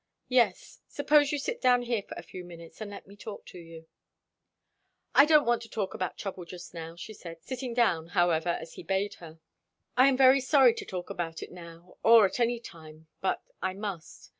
[0.29, 0.79] "Yes.
[0.87, 3.85] Suppose you sit down here for a few minutes, and let me talk to you."
[5.13, 8.73] "I don't want to talk about trouble just now," she said; sitting down however as
[8.73, 9.37] he bade her.
[9.95, 13.75] "I am very sorry to talk about it now, or at any time; but I
[13.75, 14.29] must.